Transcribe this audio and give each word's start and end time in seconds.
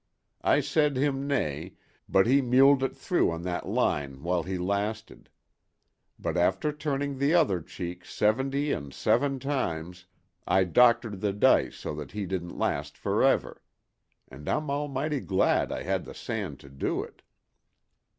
I 0.41 0.61
said 0.61 0.97
him 0.97 1.27
nay, 1.27 1.75
but 2.09 2.25
he 2.25 2.41
muled 2.41 2.81
it 2.81 2.97
through 2.97 3.29
on 3.29 3.43
that 3.43 3.67
line 3.69 4.23
while 4.23 4.41
he 4.41 4.57
lasted; 4.57 5.29
but 6.17 6.35
after 6.37 6.71
turning 6.71 7.19
the 7.19 7.35
other 7.35 7.61
cheek 7.61 8.03
seventy 8.03 8.71
and 8.71 8.95
seven 8.95 9.37
times 9.37 10.07
I 10.47 10.63
doctored 10.63 11.21
the 11.21 11.33
dice 11.33 11.75
so 11.75 11.93
that 11.97 12.13
he 12.13 12.25
didn't 12.25 12.57
last 12.57 12.97
forever. 12.97 13.61
And 14.27 14.49
I'm 14.49 14.71
almighty 14.71 15.19
glad 15.19 15.71
I 15.71 15.83
had 15.83 16.05
the 16.05 16.15
sand 16.15 16.59
to 16.61 16.69
do 16.69 17.03
it." 17.03 17.21